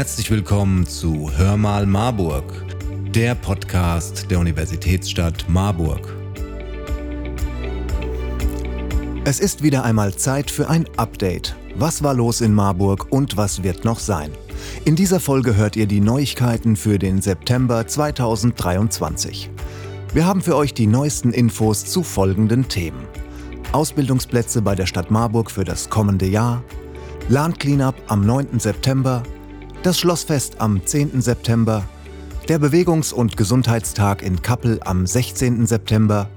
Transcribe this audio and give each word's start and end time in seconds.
Herzlich 0.00 0.30
willkommen 0.30 0.86
zu 0.86 1.30
Hör 1.36 1.58
mal 1.58 1.84
Marburg, 1.84 2.42
der 3.14 3.34
Podcast 3.34 4.30
der 4.30 4.38
Universitätsstadt 4.38 5.44
Marburg. 5.46 6.16
Es 9.26 9.40
ist 9.40 9.62
wieder 9.62 9.84
einmal 9.84 10.14
Zeit 10.14 10.50
für 10.50 10.70
ein 10.70 10.88
Update. 10.96 11.54
Was 11.74 12.02
war 12.02 12.14
los 12.14 12.40
in 12.40 12.54
Marburg 12.54 13.08
und 13.10 13.36
was 13.36 13.62
wird 13.62 13.84
noch 13.84 13.98
sein? 13.98 14.30
In 14.86 14.96
dieser 14.96 15.20
Folge 15.20 15.54
hört 15.54 15.76
ihr 15.76 15.86
die 15.86 16.00
Neuigkeiten 16.00 16.76
für 16.76 16.98
den 16.98 17.20
September 17.20 17.86
2023. 17.86 19.50
Wir 20.14 20.24
haben 20.24 20.40
für 20.40 20.56
euch 20.56 20.72
die 20.72 20.86
neuesten 20.86 21.34
Infos 21.34 21.84
zu 21.84 22.02
folgenden 22.02 22.68
Themen. 22.68 23.06
Ausbildungsplätze 23.72 24.62
bei 24.62 24.74
der 24.74 24.86
Stadt 24.86 25.10
Marburg 25.10 25.50
für 25.50 25.64
das 25.64 25.90
kommende 25.90 26.26
Jahr, 26.26 26.64
LAN 27.28 27.52
Cleanup 27.52 27.96
am 28.06 28.24
9. 28.24 28.58
September, 28.58 29.22
das 29.82 29.98
Schlossfest 29.98 30.60
am 30.60 30.84
10. 30.84 31.22
September, 31.22 31.84
der 32.48 32.58
Bewegungs- 32.58 33.12
und 33.12 33.36
Gesundheitstag 33.36 34.22
in 34.22 34.42
Kappel 34.42 34.80
am 34.84 35.06
16. 35.06 35.66
September, 35.66 36.28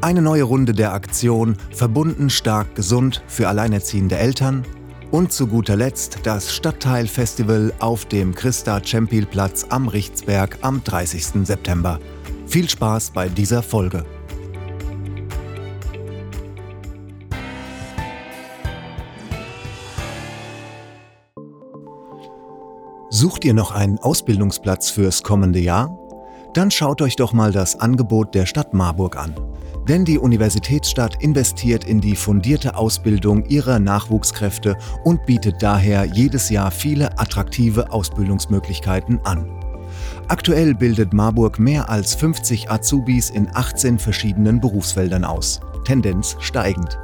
eine 0.00 0.22
neue 0.22 0.42
Runde 0.42 0.72
der 0.72 0.92
Aktion 0.92 1.56
Verbunden 1.70 2.30
stark 2.30 2.74
gesund 2.74 3.22
für 3.28 3.48
alleinerziehende 3.48 4.16
Eltern 4.16 4.64
und 5.10 5.32
zu 5.32 5.46
guter 5.46 5.76
Letzt 5.76 6.20
das 6.24 6.52
Stadtteilfestival 6.52 7.72
auf 7.78 8.04
dem 8.04 8.34
Christa 8.34 8.82
Cempil 8.82 9.26
Platz 9.26 9.66
am 9.68 9.88
Richtsberg 9.88 10.58
am 10.62 10.82
30. 10.82 11.46
September. 11.46 12.00
Viel 12.46 12.68
Spaß 12.68 13.10
bei 13.10 13.28
dieser 13.28 13.62
Folge. 13.62 14.04
Sucht 23.10 23.46
ihr 23.46 23.54
noch 23.54 23.72
einen 23.72 23.98
Ausbildungsplatz 23.98 24.90
fürs 24.90 25.22
kommende 25.22 25.58
Jahr? 25.58 25.98
Dann 26.52 26.70
schaut 26.70 27.00
euch 27.00 27.16
doch 27.16 27.32
mal 27.32 27.52
das 27.52 27.80
Angebot 27.80 28.34
der 28.34 28.44
Stadt 28.44 28.74
Marburg 28.74 29.16
an. 29.16 29.34
Denn 29.88 30.04
die 30.04 30.18
Universitätsstadt 30.18 31.22
investiert 31.22 31.84
in 31.84 32.02
die 32.02 32.16
fundierte 32.16 32.76
Ausbildung 32.76 33.46
ihrer 33.46 33.78
Nachwuchskräfte 33.78 34.76
und 35.04 35.24
bietet 35.24 35.62
daher 35.62 36.04
jedes 36.04 36.50
Jahr 36.50 36.70
viele 36.70 37.18
attraktive 37.18 37.90
Ausbildungsmöglichkeiten 37.92 39.20
an. 39.24 39.48
Aktuell 40.28 40.74
bildet 40.74 41.14
Marburg 41.14 41.58
mehr 41.58 41.88
als 41.88 42.14
50 42.14 42.70
Azubis 42.70 43.30
in 43.30 43.48
18 43.50 43.98
verschiedenen 43.98 44.60
Berufsfeldern 44.60 45.24
aus, 45.24 45.60
Tendenz 45.86 46.36
steigend. 46.40 46.98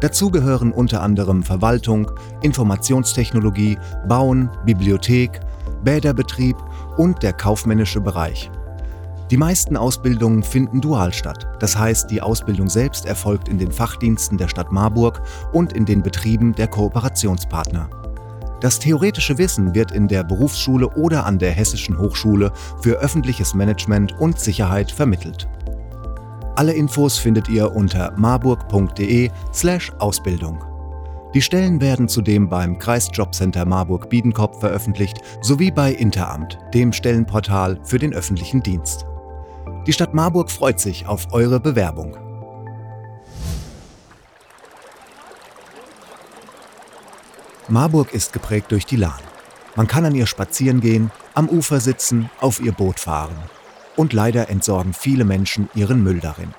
Dazu 0.00 0.30
gehören 0.30 0.72
unter 0.72 1.02
anderem 1.02 1.42
Verwaltung, 1.42 2.10
Informationstechnologie, 2.42 3.78
Bauen, 4.06 4.48
Bibliothek, 4.64 5.40
Bäderbetrieb 5.82 6.56
und 6.96 7.22
der 7.22 7.32
kaufmännische 7.32 8.00
Bereich. 8.00 8.50
Die 9.30 9.36
meisten 9.36 9.76
Ausbildungen 9.76 10.42
finden 10.42 10.80
dual 10.80 11.12
statt. 11.12 11.46
Das 11.60 11.76
heißt, 11.76 12.10
die 12.10 12.22
Ausbildung 12.22 12.70
selbst 12.70 13.04
erfolgt 13.04 13.48
in 13.48 13.58
den 13.58 13.70
Fachdiensten 13.70 14.38
der 14.38 14.48
Stadt 14.48 14.72
Marburg 14.72 15.20
und 15.52 15.74
in 15.74 15.84
den 15.84 16.02
Betrieben 16.02 16.54
der 16.54 16.68
Kooperationspartner. 16.68 17.90
Das 18.60 18.78
theoretische 18.78 19.36
Wissen 19.38 19.74
wird 19.74 19.92
in 19.92 20.08
der 20.08 20.24
Berufsschule 20.24 20.88
oder 20.88 21.26
an 21.26 21.38
der 21.38 21.52
Hessischen 21.52 21.98
Hochschule 21.98 22.52
für 22.80 22.98
öffentliches 22.98 23.54
Management 23.54 24.18
und 24.18 24.40
Sicherheit 24.40 24.90
vermittelt. 24.90 25.48
Alle 26.58 26.72
Infos 26.72 27.18
findet 27.18 27.48
ihr 27.48 27.76
unter 27.76 28.12
marburg.de/ausbildung. 28.16 30.64
Die 31.32 31.40
Stellen 31.40 31.80
werden 31.80 32.08
zudem 32.08 32.48
beim 32.48 32.80
Kreisjobcenter 32.80 33.64
Marburg-Biedenkopf 33.64 34.58
veröffentlicht 34.58 35.18
sowie 35.40 35.70
bei 35.70 35.92
Interamt, 35.92 36.58
dem 36.74 36.92
Stellenportal 36.92 37.78
für 37.84 38.00
den 38.00 38.12
öffentlichen 38.12 38.60
Dienst. 38.60 39.06
Die 39.86 39.92
Stadt 39.92 40.14
Marburg 40.14 40.50
freut 40.50 40.80
sich 40.80 41.06
auf 41.06 41.28
eure 41.30 41.60
Bewerbung. 41.60 42.16
Marburg 47.68 48.12
ist 48.12 48.32
geprägt 48.32 48.72
durch 48.72 48.84
die 48.84 48.96
Lahn. 48.96 49.22
Man 49.76 49.86
kann 49.86 50.04
an 50.04 50.16
ihr 50.16 50.26
spazieren 50.26 50.80
gehen, 50.80 51.12
am 51.34 51.48
Ufer 51.48 51.78
sitzen, 51.78 52.30
auf 52.40 52.60
ihr 52.60 52.72
Boot 52.72 52.98
fahren. 52.98 53.36
Und 53.98 54.12
leider 54.12 54.48
entsorgen 54.48 54.94
viele 54.94 55.24
Menschen 55.24 55.68
ihren 55.74 56.04
Müll 56.04 56.20
darin. 56.20 56.54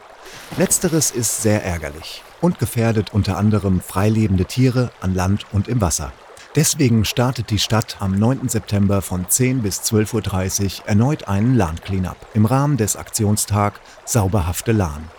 Letzteres 0.57 1.09
ist 1.09 1.41
sehr 1.41 1.63
ärgerlich 1.63 2.21
und 2.41 2.59
gefährdet 2.59 3.13
unter 3.13 3.37
anderem 3.37 3.79
freilebende 3.79 4.43
Tiere 4.43 4.91
an 4.99 5.15
Land 5.15 5.45
und 5.53 5.69
im 5.69 5.79
Wasser. 5.79 6.11
Deswegen 6.55 7.05
startet 7.05 7.49
die 7.49 7.57
Stadt 7.57 7.95
am 8.01 8.11
9. 8.11 8.49
September 8.49 9.01
von 9.01 9.29
10 9.29 9.61
bis 9.61 9.79
12.30 9.83 10.81
Uhr 10.81 10.87
erneut 10.87 11.29
einen 11.29 11.55
Lahn-Cleanup 11.55 12.17
im 12.33 12.45
Rahmen 12.45 12.75
des 12.75 12.97
Aktionstag 12.97 13.79
Sauberhafte 14.03 14.73
Lahn. 14.73 15.09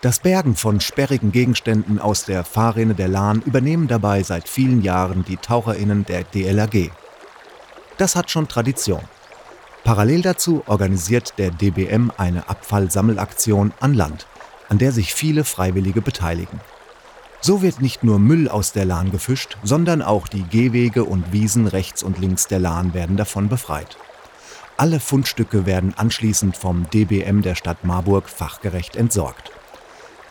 Das 0.00 0.18
Bergen 0.18 0.56
von 0.56 0.80
sperrigen 0.80 1.30
Gegenständen 1.30 2.00
aus 2.00 2.24
der 2.24 2.42
Fahrrinne 2.42 2.94
der 2.94 3.06
Lahn 3.06 3.40
übernehmen 3.42 3.86
dabei 3.86 4.24
seit 4.24 4.48
vielen 4.48 4.82
Jahren 4.82 5.24
die 5.24 5.36
TaucherInnen 5.36 6.06
der 6.06 6.24
DLRG. 6.24 6.90
Das 7.98 8.16
hat 8.16 8.32
schon 8.32 8.48
Tradition. 8.48 9.02
Parallel 9.84 10.22
dazu 10.22 10.62
organisiert 10.66 11.34
der 11.38 11.50
DBM 11.50 12.12
eine 12.16 12.48
Abfallsammelaktion 12.48 13.72
an 13.80 13.94
Land, 13.94 14.26
an 14.68 14.78
der 14.78 14.92
sich 14.92 15.14
viele 15.14 15.44
Freiwillige 15.44 16.02
beteiligen. 16.02 16.60
So 17.40 17.62
wird 17.62 17.80
nicht 17.80 18.04
nur 18.04 18.18
Müll 18.18 18.48
aus 18.48 18.72
der 18.72 18.84
Lahn 18.84 19.10
gefischt, 19.10 19.56
sondern 19.62 20.02
auch 20.02 20.28
die 20.28 20.42
Gehwege 20.42 21.04
und 21.04 21.32
Wiesen 21.32 21.66
rechts 21.66 22.02
und 22.02 22.18
links 22.18 22.46
der 22.46 22.58
Lahn 22.58 22.92
werden 22.92 23.16
davon 23.16 23.48
befreit. 23.48 23.96
Alle 24.76 25.00
Fundstücke 25.00 25.64
werden 25.64 25.94
anschließend 25.96 26.56
vom 26.56 26.88
DBM 26.90 27.40
der 27.40 27.54
Stadt 27.54 27.84
Marburg 27.84 28.28
fachgerecht 28.28 28.96
entsorgt. 28.96 29.50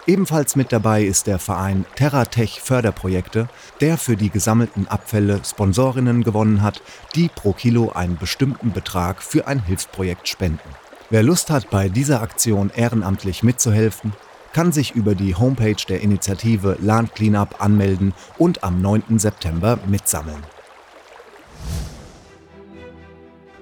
Ebenfalls 0.09 0.55
mit 0.55 0.71
dabei 0.71 1.03
ist 1.03 1.27
der 1.27 1.37
Verein 1.37 1.85
TerraTech 1.95 2.61
Förderprojekte, 2.61 3.47
der 3.79 3.95
für 3.95 4.17
die 4.17 4.31
gesammelten 4.31 4.87
Abfälle 4.87 5.39
Sponsorinnen 5.45 6.23
gewonnen 6.23 6.63
hat, 6.63 6.81
die 7.13 7.27
pro 7.27 7.53
Kilo 7.53 7.91
einen 7.91 8.17
bestimmten 8.17 8.71
Betrag 8.71 9.21
für 9.21 9.45
ein 9.45 9.63
Hilfsprojekt 9.63 10.27
spenden. 10.27 10.67
Wer 11.11 11.21
Lust 11.21 11.51
hat, 11.51 11.69
bei 11.69 11.89
dieser 11.89 12.23
Aktion 12.23 12.71
ehrenamtlich 12.75 13.43
mitzuhelfen, 13.43 14.13
kann 14.51 14.71
sich 14.71 14.95
über 14.95 15.13
die 15.13 15.35
Homepage 15.35 15.85
der 15.87 16.01
Initiative 16.01 16.75
Land 16.81 17.13
Cleanup 17.13 17.61
anmelden 17.61 18.15
und 18.39 18.63
am 18.63 18.81
9. 18.81 19.19
September 19.19 19.77
mitsammeln. 19.85 20.41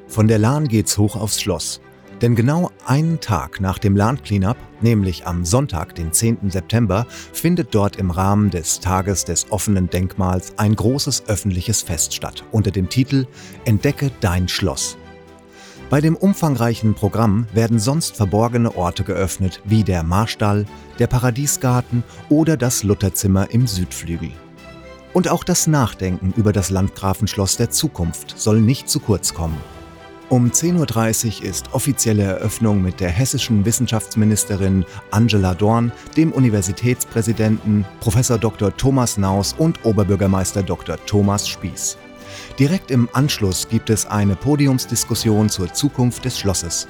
Von 0.07 0.29
der 0.29 0.39
Lahn 0.39 0.69
geht's 0.69 0.97
hoch 0.97 1.17
aufs 1.17 1.41
Schloss. 1.41 1.81
Denn 2.21 2.35
genau 2.35 2.71
einen 2.85 3.19
Tag 3.19 3.61
nach 3.61 3.77
dem 3.77 3.95
Land 3.95 4.23
Cleanup, 4.23 4.57
nämlich 4.81 5.27
am 5.27 5.45
Sonntag, 5.45 5.93
den 5.93 6.11
10. 6.11 6.49
September, 6.49 7.05
findet 7.31 7.75
dort 7.75 7.97
im 7.97 8.09
Rahmen 8.09 8.49
des 8.49 8.79
Tages 8.79 9.23
des 9.23 9.51
offenen 9.51 9.89
Denkmals 9.89 10.53
ein 10.57 10.75
großes 10.75 11.25
öffentliches 11.27 11.83
Fest 11.83 12.13
statt 12.15 12.43
unter 12.51 12.71
dem 12.71 12.89
Titel 12.89 13.27
Entdecke 13.65 14.11
dein 14.19 14.47
Schloss. 14.47 14.97
Bei 15.89 16.01
dem 16.01 16.17
umfangreichen 16.17 16.95
Programm 16.95 17.47
werden 17.53 17.79
sonst 17.79 18.17
verborgene 18.17 18.75
Orte 18.75 19.03
geöffnet, 19.03 19.61
wie 19.63 19.83
der 19.83 20.03
Marstall, 20.03 20.65
der 20.99 21.07
Paradiesgarten 21.07 22.03
oder 22.29 22.57
das 22.57 22.83
Lutherzimmer 22.83 23.51
im 23.51 23.67
Südflügel. 23.67 24.31
Und 25.13 25.29
auch 25.29 25.43
das 25.43 25.67
Nachdenken 25.67 26.33
über 26.35 26.51
das 26.51 26.71
Landgrafenschloss 26.71 27.55
der 27.55 27.69
Zukunft 27.69 28.37
soll 28.37 28.59
nicht 28.59 28.89
zu 28.89 28.99
kurz 28.99 29.33
kommen. 29.33 29.57
Um 30.29 30.51
10.30 30.51 31.39
Uhr 31.39 31.49
ist 31.49 31.73
offizielle 31.73 32.23
Eröffnung 32.23 32.81
mit 32.81 32.99
der 32.99 33.09
hessischen 33.09 33.63
Wissenschaftsministerin 33.63 34.83
Angela 35.09 35.53
Dorn, 35.53 35.93
dem 36.17 36.33
Universitätspräsidenten 36.33 37.85
Prof. 38.01 38.17
Dr. 38.37 38.75
Thomas 38.75 39.17
Naus 39.17 39.55
und 39.57 39.85
Oberbürgermeister 39.85 40.63
Dr. 40.63 40.97
Thomas 41.05 41.47
Spieß. 41.47 41.97
Direkt 42.59 42.91
im 42.91 43.07
Anschluss 43.13 43.69
gibt 43.69 43.89
es 43.89 44.05
eine 44.05 44.35
Podiumsdiskussion 44.35 45.47
zur 45.47 45.71
Zukunft 45.73 46.25
des 46.25 46.37
Schlosses. 46.37 46.89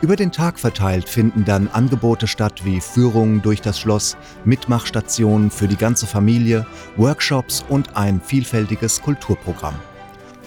Über 0.00 0.16
den 0.16 0.32
Tag 0.32 0.58
verteilt 0.58 1.08
finden 1.08 1.44
dann 1.44 1.68
Angebote 1.68 2.26
statt 2.26 2.64
wie 2.64 2.80
Führungen 2.80 3.42
durch 3.42 3.60
das 3.60 3.78
Schloss, 3.78 4.16
Mitmachstationen 4.44 5.52
für 5.52 5.68
die 5.68 5.76
ganze 5.76 6.08
Familie, 6.08 6.66
Workshops 6.96 7.64
und 7.68 7.96
ein 7.96 8.20
vielfältiges 8.20 9.00
Kulturprogramm. 9.00 9.76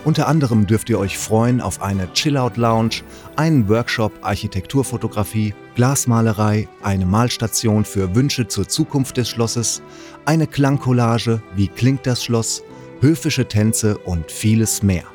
Unter 0.06 0.28
anderem 0.28 0.68
dürft 0.68 0.92
ihr 0.92 1.00
euch 1.00 1.18
freuen 1.18 1.60
auf 1.60 1.82
eine 1.82 2.14
Chillout-Lounge, 2.14 3.02
einen 3.38 3.68
Workshop 3.68 4.14
Architekturfotografie, 4.22 5.56
Glasmalerei, 5.74 6.68
eine 6.84 7.08
Malstation 7.08 7.84
für 7.86 8.14
Wünsche 8.14 8.48
zur 8.48 8.68
Zukunft 8.68 9.18
des 9.18 9.28
Schlosses, 9.28 9.82
eine 10.26 10.46
Klangcollage 10.46 11.42
Wie 11.56 11.68
klingt 11.68 12.06
das 12.06 12.24
Schloss, 12.24 12.62
höfische 13.02 13.48
Tänze 13.48 13.98
und 13.98 14.32
vieles 14.32 14.84
mehr. 14.84 15.06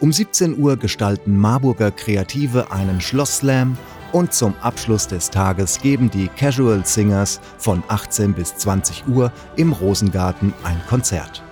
Um 0.00 0.10
17 0.10 0.58
Uhr 0.58 0.78
gestalten 0.78 1.36
Marburger 1.36 1.90
Kreative 1.90 2.72
einen 2.72 3.02
Schlossslam 3.02 3.76
und 4.12 4.32
zum 4.32 4.54
Abschluss 4.62 5.06
des 5.06 5.28
Tages 5.28 5.80
geben 5.82 6.10
die 6.10 6.28
Casual 6.28 6.86
Singers 6.86 7.40
von 7.58 7.82
18 7.88 8.32
bis 8.32 8.56
20 8.56 9.06
Uhr 9.06 9.30
im 9.56 9.72
Rosengarten 9.72 10.54
ein 10.62 10.80
Konzert. 10.88 11.42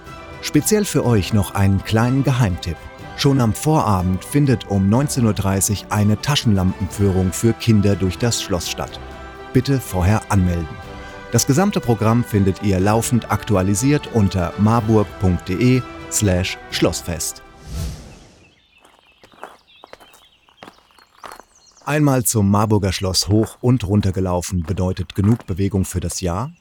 Speziell 0.42 0.84
für 0.84 1.06
euch 1.06 1.32
noch 1.32 1.54
einen 1.54 1.84
kleinen 1.84 2.24
Geheimtipp. 2.24 2.76
Schon 3.16 3.40
am 3.40 3.54
Vorabend 3.54 4.24
findet 4.24 4.68
um 4.68 4.92
19.30 4.92 5.84
Uhr 5.84 5.92
eine 5.92 6.20
Taschenlampenführung 6.20 7.32
für 7.32 7.52
Kinder 7.52 7.94
durch 7.94 8.18
das 8.18 8.42
Schloss 8.42 8.68
statt. 8.68 8.98
Bitte 9.52 9.80
vorher 9.80 10.32
anmelden. 10.32 10.66
Das 11.30 11.46
gesamte 11.46 11.80
Programm 11.80 12.24
findet 12.24 12.62
ihr 12.62 12.80
laufend 12.80 13.30
aktualisiert 13.30 14.08
unter 14.14 14.52
marburg.de 14.58 15.80
slash 16.10 16.58
Schlossfest. 16.72 17.42
Einmal 21.84 22.24
zum 22.24 22.50
Marburger 22.50 22.92
Schloss 22.92 23.28
hoch 23.28 23.58
und 23.60 23.86
runter 23.86 24.12
gelaufen 24.12 24.64
bedeutet 24.64 25.14
genug 25.14 25.46
Bewegung 25.46 25.84
für 25.84 26.00
das 26.00 26.20
Jahr? 26.20 26.52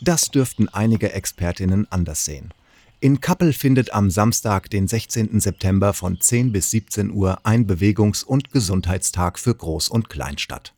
Das 0.00 0.30
dürften 0.30 0.68
einige 0.68 1.12
Expertinnen 1.12 1.86
anders 1.90 2.24
sehen. 2.24 2.52
In 3.00 3.20
Kappel 3.20 3.52
findet 3.52 3.94
am 3.94 4.10
Samstag, 4.10 4.70
den 4.70 4.88
16. 4.88 5.38
September 5.38 5.92
von 5.92 6.20
10 6.20 6.50
bis 6.50 6.72
17 6.72 7.12
Uhr 7.12 7.38
ein 7.44 7.64
Bewegungs- 7.64 8.24
und 8.24 8.50
Gesundheitstag 8.50 9.38
für 9.38 9.54
Groß 9.54 9.88
und 9.88 10.08
Klein 10.08 10.36
statt. 10.36 10.74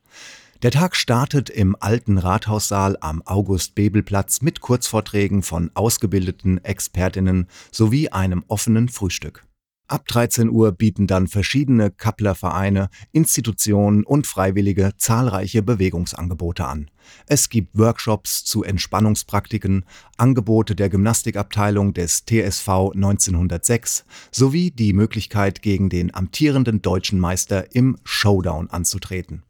Der 0.63 0.71
Tag 0.71 0.97
startet 0.97 1.49
im 1.49 1.75
alten 1.81 2.19
Rathaussaal 2.19 2.99
am 3.01 3.23
August-Bebel-Platz 3.25 4.43
mit 4.43 4.61
Kurzvorträgen 4.61 5.43
von 5.43 5.71
ausgebildeten 5.73 6.63
Expertinnen 6.63 7.49
sowie 7.73 8.11
einem 8.11 8.45
offenen 8.49 8.91
Frühstück. 8.91 9.43
Ab 9.91 10.07
13 10.07 10.51
Uhr 10.51 10.71
bieten 10.71 11.09
dann 11.09 11.27
verschiedene 11.27 11.91
Kappler-Vereine, 11.91 12.91
Institutionen 13.11 14.05
und 14.05 14.29
Freiwillige 14.29 14.93
zahlreiche 14.97 15.65
Bewegungsangebote 15.65 16.65
an. 16.65 16.93
Es 17.27 17.49
gibt 17.49 17.77
Workshops 17.77 18.45
zu 18.45 18.63
Entspannungspraktiken, 18.63 19.85
Angebote 20.17 20.77
der 20.77 20.91
Gymnastikabteilung 20.91 21.93
des 21.93 22.25
TSV 22.25 22.93
1906 22.95 24.05
sowie 24.31 24.71
die 24.71 24.93
Möglichkeit, 24.93 25.61
gegen 25.61 25.89
den 25.89 26.15
amtierenden 26.15 26.83
deutschen 26.83 27.19
Meister 27.19 27.75
im 27.75 27.97
Showdown 28.05 28.71
anzutreten. 28.71 29.43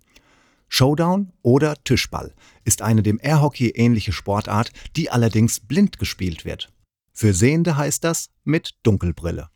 Showdown 0.71 1.35
oder 1.43 1.75
Tischball 1.85 2.33
ist 2.65 2.81
eine 2.81 3.03
dem 3.03 3.21
Airhockey 3.23 3.73
ähnliche 3.75 4.13
Sportart, 4.13 4.73
die 4.97 5.11
allerdings 5.11 5.61
blind 5.61 5.99
gespielt 5.99 6.47
wird. 6.47 6.73
Für 7.13 7.35
Sehende 7.35 7.77
heißt 7.77 8.03
das 8.05 8.31
mit 8.45 8.77
Dunkelbrille. 8.85 9.51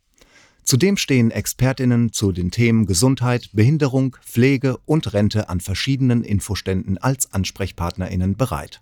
Zudem 0.65 0.97
stehen 0.97 1.29
Expertinnen 1.29 2.11
zu 2.11 2.31
den 2.31 2.49
Themen 2.49 2.87
Gesundheit, 2.87 3.51
Behinderung, 3.53 4.17
Pflege 4.25 4.77
und 4.85 5.13
Rente 5.13 5.47
an 5.47 5.59
verschiedenen 5.59 6.23
Infoständen 6.23 6.97
als 6.97 7.31
Ansprechpartnerinnen 7.31 8.35
bereit. 8.35 8.81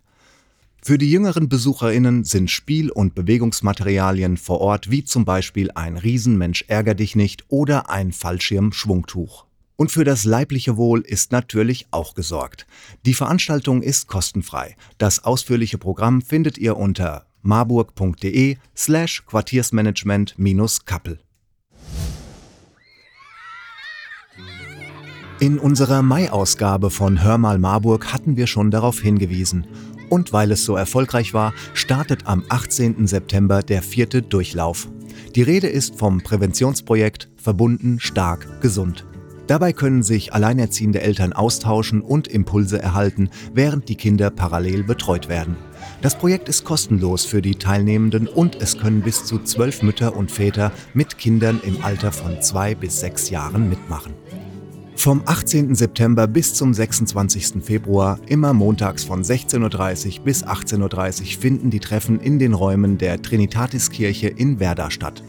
Für 0.82 0.98
die 0.98 1.12
jüngeren 1.12 1.50
Besucherinnen 1.50 2.24
sind 2.24 2.50
Spiel- 2.50 2.90
und 2.90 3.16
Bewegungsmaterialien 3.16 4.38
vor 4.38 4.62
Ort 4.62 4.92
wie 4.92 5.04
zum 5.04 5.26
Beispiel 5.26 5.72
ein 5.72 5.98
Riesenmensch 5.98 6.64
ärger 6.70 6.96
dich 6.96 7.18
nicht 7.18 7.44
oder 7.50 7.90
ein 7.90 8.14
Fallschirm-Schwungtuch. 8.14 9.46
Und 9.76 9.92
für 9.92 10.06
das 10.06 10.24
leibliche 10.24 10.78
Wohl 10.78 11.02
ist 11.02 11.34
natürlich 11.34 11.88
auch 11.92 12.16
gesorgt. 12.16 12.66
Die 13.06 13.14
Veranstaltung 13.14 13.82
ist 13.82 14.08
kostenfrei. 14.08 14.78
Das 14.98 15.26
ausführliche 15.26 15.78
Programm 15.78 16.22
findet 16.22 16.58
ihr 16.58 16.78
unter 16.78 17.26
marburg.de 17.42 18.56
slash 18.74 19.26
Quartiersmanagement-Kappel. 19.26 21.20
In 25.44 25.60
unserer 25.60 26.04
Mai-Ausgabe 26.04 26.90
von 26.90 27.22
Hör 27.22 27.38
mal 27.38 27.60
Marburg 27.60 28.14
hatten 28.14 28.38
wir 28.38 28.48
schon 28.48 28.72
darauf 28.72 29.02
hingewiesen. 29.02 29.68
Und 30.10 30.32
weil 30.32 30.54
es 30.54 30.64
so 30.64 30.78
erfolgreich 30.78 31.34
war, 31.34 31.54
startet 31.74 32.28
am 32.28 32.46
18. 32.48 33.08
September 33.08 33.62
der 33.62 33.82
vierte 33.82 34.22
Durchlauf. 34.22 34.88
Die 35.36 35.42
Rede 35.42 35.68
ist 35.68 36.00
vom 36.00 36.22
Präventionsprojekt 36.22 37.30
Verbunden, 37.36 38.00
stark, 38.00 38.62
gesund. 38.62 39.06
Dabei 39.48 39.74
können 39.74 40.02
sich 40.02 40.32
alleinerziehende 40.32 41.02
Eltern 41.02 41.34
austauschen 41.34 42.00
und 42.00 42.30
Impulse 42.30 42.82
erhalten, 42.82 43.30
während 43.54 43.90
die 43.90 43.98
Kinder 43.98 44.30
parallel 44.30 44.84
betreut 44.84 45.28
werden. 45.28 45.58
Das 46.02 46.18
Projekt 46.18 46.48
ist 46.48 46.64
kostenlos 46.64 47.26
für 47.26 47.42
die 47.42 47.56
Teilnehmenden 47.56 48.30
und 48.30 48.62
es 48.62 48.78
können 48.78 49.02
bis 49.02 49.26
zu 49.26 49.40
zwölf 49.40 49.82
Mütter 49.82 50.16
und 50.16 50.32
Väter 50.32 50.72
mit 50.94 51.18
Kindern 51.18 51.60
im 51.66 51.84
Alter 51.84 52.14
von 52.14 52.42
zwei 52.42 52.76
bis 52.76 53.02
sechs 53.02 53.30
Jahren 53.30 53.68
mitmachen. 53.68 54.14
Vom 54.96 55.24
18. 55.26 55.76
September 55.76 56.28
bis 56.28 56.54
zum 56.54 56.74
26. 56.74 57.62
Februar, 57.62 58.20
immer 58.28 58.54
montags 58.54 59.04
von 59.04 59.22
16.30 59.24 60.20
Uhr 60.20 60.24
bis 60.24 60.46
18.30 60.46 61.22
Uhr, 61.22 61.42
finden 61.42 61.70
die 61.70 61.80
Treffen 61.80 62.20
in 62.22 62.40
den 62.40 62.54
Räumen 62.54 62.98
der 62.98 63.22
Trinitatiskirche 63.22 64.30
in 64.30 64.60
Werder 64.60 64.92
statt. 64.92 65.24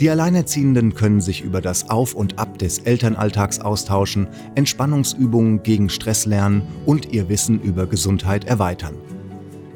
Die 0.00 0.10
Alleinerziehenden 0.10 0.94
können 0.94 1.20
sich 1.20 1.42
über 1.42 1.62
das 1.62 1.88
Auf 1.88 2.14
und 2.14 2.38
Ab 2.38 2.58
des 2.58 2.80
Elternalltags 2.80 3.60
austauschen, 3.60 4.26
Entspannungsübungen 4.56 5.62
gegen 5.62 5.88
Stress 5.88 6.26
lernen 6.26 6.62
und 6.84 7.12
ihr 7.12 7.28
Wissen 7.28 7.60
über 7.60 7.86
Gesundheit 7.86 8.44
erweitern. 8.44 8.94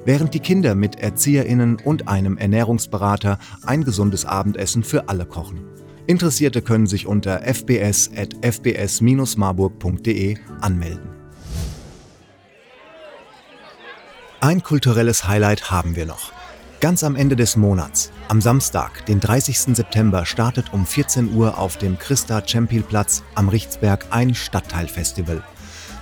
Während 0.05 0.35
die 0.35 0.41
Kinder 0.41 0.75
mit 0.75 1.01
Erzieherinnen 1.01 1.79
und 1.85 2.09
einem 2.09 2.37
Ernährungsberater 2.37 3.39
ein 3.65 3.85
gesundes 3.85 4.25
Abendessen 4.25 4.83
für 4.83 5.09
alle 5.09 5.27
kochen. 5.27 5.61
Interessierte 6.09 6.63
können 6.63 6.87
sich 6.87 7.07
unter 7.07 7.43
fbs.fbs-marburg.de 7.43 10.39
anmelden. 10.59 11.11
Ein 14.41 14.63
kulturelles 14.63 15.29
Highlight 15.29 15.71
haben 15.71 15.97
wir 15.97 16.07
noch. 16.07 16.33
Ganz 16.81 17.05
am 17.05 17.15
Ende 17.15 17.37
des 17.37 17.57
Monats, 17.57 18.11
am 18.29 18.41
Samstag, 18.41 19.05
den 19.05 19.21
30. 19.21 19.77
September, 19.77 20.25
startet 20.25 20.73
um 20.73 20.87
14 20.87 21.35
Uhr 21.35 21.59
auf 21.59 21.77
dem 21.77 21.99
Christa 21.99 22.43
Cempil-Platz 22.43 23.23
am 23.35 23.51
Richtsberg 23.51 24.07
ein 24.09 24.35
Stadtteilfestival. 24.35 25.43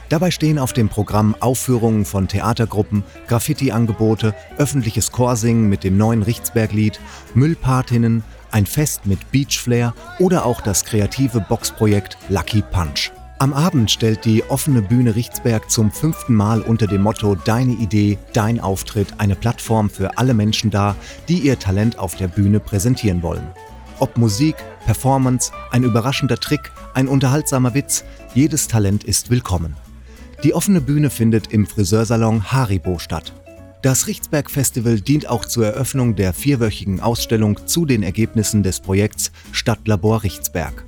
Dabei 0.09 0.31
stehen 0.31 0.61
auf 0.61 0.73
dem 0.73 0.89
Programm 0.89 1.35
Aufführungen 1.41 2.05
von 2.05 2.29
Theatergruppen, 2.29 3.03
Graffiti-Angebote, 3.27 4.37
öffentliches 4.57 5.11
Chorsingen 5.11 5.69
mit 5.69 5.83
dem 5.83 5.97
neuen 5.97 6.23
Richtsberg-Lied, 6.23 7.01
Müllpatinnen, 7.35 8.23
ein 8.51 8.67
Fest 8.67 9.07
mit 9.07 9.31
Beachflair 9.31 9.95
oder 10.19 10.45
auch 10.45 10.61
das 10.61 10.85
kreative 10.85 11.41
Boxprojekt 11.41 12.17
Lucky 12.29 12.63
Punch. 12.63 13.11
Am 13.39 13.53
Abend 13.53 13.91
stellt 13.91 14.25
die 14.25 14.43
offene 14.49 14.81
Bühne 14.81 15.15
Richtsberg 15.15 15.71
zum 15.71 15.91
fünften 15.91 16.35
Mal 16.35 16.63
unter 16.63 16.87
dem 16.87 17.03
Motto 17.03 17.35
Deine 17.35 17.75
Idee, 17.75 18.17
dein 18.33 18.61
Auftritt 18.61 19.09
eine 19.19 19.35
Plattform 19.35 19.91
für 19.91 20.17
alle 20.17 20.33
Menschen 20.33 20.71
dar, 20.71 20.97
die 21.29 21.41
ihr 21.41 21.59
Talent 21.59 21.99
auf 21.99 22.17
der 22.17 22.29
Bühne 22.29 22.61
präsentieren 22.61 23.23
wollen. 23.23 23.47
Ob 23.99 24.17
Musik, 24.17 24.57
Performance, 24.87 25.53
ein 25.71 25.83
überraschender 25.83 26.39
Trick, 26.39 26.73
ein 26.95 27.09
unterhaltsamer 27.09 27.75
Witz, 27.75 28.05
jedes 28.35 28.69
Talent 28.69 29.05
ist 29.05 29.29
willkommen. 29.29 29.77
Die 30.43 30.55
offene 30.55 30.81
Bühne 30.81 31.11
findet 31.11 31.53
im 31.53 31.67
Friseursalon 31.67 32.53
Haribo 32.53 32.99
statt. 32.99 33.35
Das 33.83 34.07
Richtsberg 34.07 34.51
Festival 34.51 35.01
dient 35.01 35.29
auch 35.29 35.45
zur 35.45 35.67
Eröffnung 35.67 36.17
der 36.17 36.33
vierwöchigen 36.33 37.01
Ausstellung 37.01 37.67
zu 37.67 37.85
den 37.87 38.03
Ergebnissen 38.03 38.63
des 38.63 38.81
Projekts 38.81 39.31
Stadtlabor 39.53 40.23
Richtsberg. 40.23 40.85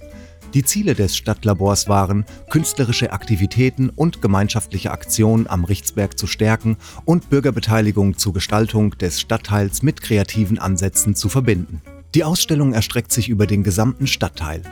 Die 0.55 0.65
Ziele 0.65 0.95
des 0.95 1.15
Stadtlabors 1.15 1.89
waren, 1.89 2.25
künstlerische 2.49 3.13
Aktivitäten 3.13 3.91
und 3.91 4.23
gemeinschaftliche 4.23 4.91
Aktionen 4.91 5.47
am 5.47 5.65
Richtsberg 5.65 6.19
zu 6.19 6.27
stärken 6.27 6.79
und 7.05 7.29
Bürgerbeteiligung 7.29 8.17
zur 8.17 8.33
Gestaltung 8.33 8.97
des 8.97 9.21
Stadtteils 9.21 9.83
mit 9.83 10.01
kreativen 10.01 10.59
Ansätzen 10.59 11.15
zu 11.15 11.29
verbinden. 11.29 11.83
Die 12.15 12.25
Ausstellung 12.25 12.73
erstreckt 12.73 13.13
sich 13.13 13.29
über 13.29 13.47
den 13.47 13.63
gesamten 13.63 14.07
Stadtteil. 14.07 14.63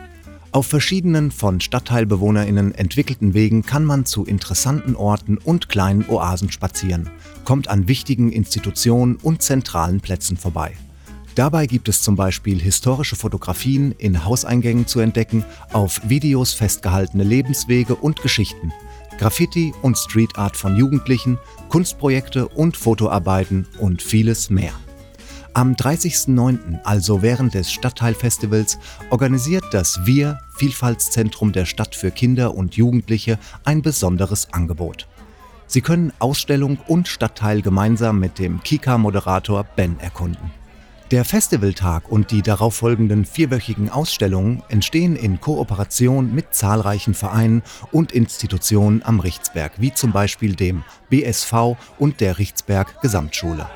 Auf 0.56 0.68
verschiedenen 0.68 1.32
von 1.32 1.60
Stadtteilbewohnerinnen 1.60 2.74
entwickelten 2.74 3.34
Wegen 3.34 3.62
kann 3.62 3.84
man 3.84 4.06
zu 4.06 4.24
interessanten 4.24 4.96
Orten 4.96 5.36
und 5.36 5.68
kleinen 5.68 6.08
Oasen 6.08 6.50
spazieren, 6.50 7.10
kommt 7.44 7.68
an 7.68 7.88
wichtigen 7.88 8.32
Institutionen 8.32 9.16
und 9.16 9.42
zentralen 9.42 10.00
Plätzen 10.00 10.38
vorbei. 10.38 10.72
Dabei 11.34 11.66
gibt 11.66 11.90
es 11.90 12.00
zum 12.00 12.16
Beispiel 12.16 12.58
historische 12.58 13.16
Fotografien 13.16 13.92
in 13.98 14.24
Hauseingängen 14.24 14.86
zu 14.86 15.00
entdecken, 15.00 15.44
auf 15.74 16.00
Videos 16.08 16.54
festgehaltene 16.54 17.22
Lebenswege 17.22 17.94
und 17.94 18.22
Geschichten, 18.22 18.72
Graffiti 19.18 19.74
und 19.82 19.98
Street 19.98 20.38
Art 20.38 20.56
von 20.56 20.74
Jugendlichen, 20.74 21.36
Kunstprojekte 21.68 22.48
und 22.48 22.78
Fotoarbeiten 22.78 23.66
und 23.78 24.00
vieles 24.00 24.48
mehr. 24.48 24.72
Am 25.56 25.72
30.09., 25.72 26.82
also 26.84 27.22
während 27.22 27.54
des 27.54 27.72
Stadtteilfestivals, 27.72 28.78
organisiert 29.08 29.64
das 29.70 30.04
Wir 30.04 30.38
Vielfaltszentrum 30.54 31.52
der 31.52 31.64
Stadt 31.64 31.94
für 31.94 32.10
Kinder 32.10 32.54
und 32.54 32.76
Jugendliche 32.76 33.38
ein 33.64 33.80
besonderes 33.80 34.52
Angebot. 34.52 35.08
Sie 35.66 35.80
können 35.80 36.12
Ausstellung 36.18 36.76
und 36.88 37.08
Stadtteil 37.08 37.62
gemeinsam 37.62 38.20
mit 38.20 38.38
dem 38.38 38.62
Kika-Moderator 38.62 39.64
Ben 39.64 39.98
erkunden. 39.98 40.50
Der 41.10 41.24
Festivaltag 41.24 42.12
und 42.12 42.32
die 42.32 42.42
darauffolgenden 42.42 43.24
vierwöchigen 43.24 43.88
Ausstellungen 43.88 44.62
entstehen 44.68 45.16
in 45.16 45.40
Kooperation 45.40 46.34
mit 46.34 46.54
zahlreichen 46.54 47.14
Vereinen 47.14 47.62
und 47.92 48.12
Institutionen 48.12 49.02
am 49.02 49.20
Richtsberg, 49.20 49.72
wie 49.78 49.94
zum 49.94 50.12
Beispiel 50.12 50.54
dem 50.54 50.84
BSV 51.08 51.78
und 51.98 52.20
der 52.20 52.38
Richtsberg 52.38 53.00
Gesamtschule. 53.00 53.66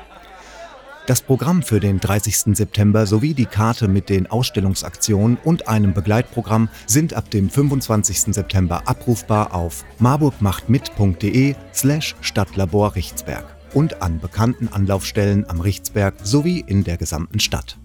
Das 1.11 1.21
Programm 1.21 1.61
für 1.61 1.81
den 1.81 1.99
30. 1.99 2.55
September 2.55 3.05
sowie 3.05 3.33
die 3.33 3.45
Karte 3.45 3.89
mit 3.89 4.07
den 4.07 4.27
Ausstellungsaktionen 4.27 5.37
und 5.43 5.67
einem 5.67 5.93
Begleitprogramm 5.93 6.69
sind 6.85 7.15
ab 7.15 7.29
dem 7.29 7.49
25. 7.49 8.33
September 8.33 8.83
abrufbar 8.85 9.53
auf 9.53 9.83
marburgmachtmit.de 9.99 11.55
slash 11.73 12.15
Stadtlabor 12.21 12.95
Richtsberg 12.95 13.43
und 13.73 14.01
an 14.01 14.21
bekannten 14.21 14.69
Anlaufstellen 14.69 15.43
am 15.49 15.59
Richtsberg 15.59 16.13
sowie 16.23 16.63
in 16.65 16.85
der 16.85 16.95
gesamten 16.95 17.41
Stadt. 17.41 17.77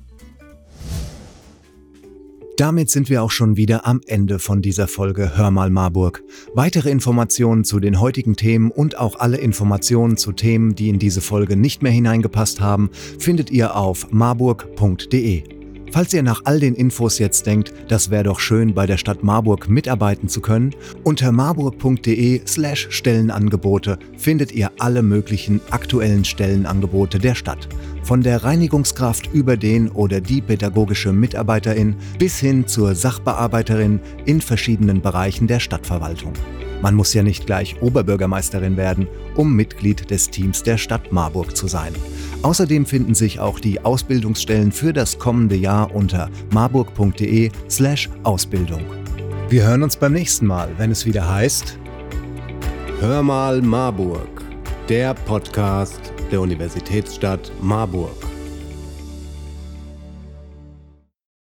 Damit 2.57 2.89
sind 2.89 3.11
wir 3.11 3.23
auch 3.23 3.31
schon 3.31 3.59
wieder 3.59 3.87
am 3.87 4.01
Ende 4.07 4.39
von 4.39 4.63
dieser 4.63 4.89
Folge 4.89 5.37
Hör 5.37 5.51
mal 5.51 5.69
Marburg. 5.69 6.25
Weitere 6.55 6.91
Informationen 6.91 7.65
zu 7.65 7.81
den 7.81 8.01
heutigen 8.01 8.35
Themen 8.35 8.71
und 8.71 8.97
auch 8.99 9.21
alle 9.21 9.37
Informationen 9.37 10.17
zu 10.17 10.33
Themen, 10.33 10.75
die 10.75 10.89
in 10.89 10.99
diese 10.99 11.21
Folge 11.21 11.55
nicht 11.55 11.83
mehr 11.83 11.93
hineingepasst 11.93 12.63
haben, 12.63 12.89
findet 13.19 13.51
ihr 13.51 13.77
auf 13.77 14.11
marburg.de. 14.11 15.43
Falls 15.93 16.15
ihr 16.15 16.23
nach 16.23 16.43
all 16.45 16.59
den 16.59 16.75
Infos 16.75 17.19
jetzt 17.19 17.47
denkt, 17.47 17.75
das 17.89 18.11
wäre 18.11 18.25
doch 18.25 18.41
schön, 18.41 18.73
bei 18.75 18.87
der 18.87 18.97
Stadt 18.97 19.23
Marburg 19.23 19.69
mitarbeiten 19.69 20.29
zu 20.29 20.41
können, 20.41 20.75
unter 21.05 21.33
marburg.de 21.33 22.41
slash 22.47 22.89
Stellenangebote 22.91 23.99
findet 24.17 24.53
ihr 24.53 24.71
alle 24.79 25.03
möglichen 25.03 25.61
aktuellen 25.71 26.25
Stellenangebote 26.25 27.19
der 27.19 27.35
Stadt. 27.35 27.69
Von 28.07 28.23
der 28.23 28.45
Reinigungskraft 28.45 29.31
über 29.33 29.57
den 29.57 29.89
oder 29.91 30.21
die 30.21 30.41
pädagogische 30.41 31.13
Mitarbeiterin 31.13 31.97
bis 32.21 32.39
hin 32.39 32.69
zur 32.69 32.95
Sachbearbeiterin 32.95 33.99
in 34.27 34.41
verschiedenen 34.41 35.03
Bereichen 35.03 35.49
der 35.49 35.59
Stadtverwaltung. 35.59 36.33
Man 36.83 36.95
muss 36.95 37.13
ja 37.15 37.25
nicht 37.25 37.47
gleich 37.47 37.83
Oberbürgermeisterin 37.83 38.77
werden, 38.77 39.09
um 39.35 39.57
Mitglied 39.57 40.09
des 40.09 40.31
Teams 40.31 40.63
der 40.63 40.79
Stadt 40.79 41.11
Marburg 41.11 41.57
zu 41.57 41.67
sein. 41.67 41.93
Außerdem 42.43 42.87
finden 42.87 43.17
sich 43.17 43.41
auch 43.41 43.59
die 43.59 43.85
Ausbildungsstellen 43.85 44.71
für 44.71 44.93
das 44.93 45.19
kommende 45.19 45.57
Jahr 45.57 45.93
unter 45.93 46.31
marburg.de/slash 46.53 48.09
Ausbildung. 48.23 48.83
Wir 49.49 49.67
hören 49.67 49.83
uns 49.83 49.97
beim 49.97 50.13
nächsten 50.13 50.47
Mal, 50.47 50.69
wenn 50.79 50.93
es 50.93 51.07
wieder 51.07 51.29
heißt 51.29 51.77
Hör 53.01 53.25
mal 53.25 53.61
Marburg, 53.63 54.45
der 54.89 55.13
Podcast 55.13 56.13
der 56.31 56.41
Universitätsstadt 56.41 57.53
Marburg. 57.61 58.36